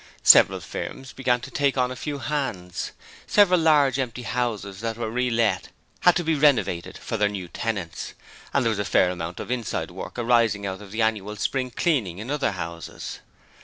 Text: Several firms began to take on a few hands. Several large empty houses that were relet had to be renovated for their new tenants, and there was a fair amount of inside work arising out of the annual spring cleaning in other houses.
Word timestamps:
Several 0.23 0.61
firms 0.61 1.13
began 1.13 1.41
to 1.41 1.51
take 1.51 1.77
on 1.77 1.91
a 1.91 1.95
few 1.95 2.17
hands. 2.17 2.91
Several 3.27 3.59
large 3.59 3.99
empty 3.99 4.23
houses 4.23 4.79
that 4.79 4.97
were 4.97 5.11
relet 5.11 5.69
had 5.99 6.15
to 6.15 6.23
be 6.23 6.33
renovated 6.33 6.97
for 6.97 7.17
their 7.17 7.29
new 7.29 7.47
tenants, 7.47 8.15
and 8.51 8.65
there 8.65 8.71
was 8.71 8.79
a 8.79 8.83
fair 8.83 9.11
amount 9.11 9.39
of 9.39 9.51
inside 9.51 9.91
work 9.91 10.17
arising 10.17 10.65
out 10.65 10.81
of 10.81 10.89
the 10.89 11.03
annual 11.03 11.35
spring 11.35 11.69
cleaning 11.69 12.17
in 12.17 12.31
other 12.31 12.53
houses. 12.53 13.19